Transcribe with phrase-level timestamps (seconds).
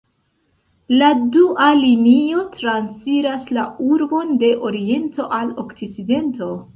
[1.01, 3.65] La dua linio transiras la
[3.97, 6.49] urbon de oriento al okcidento.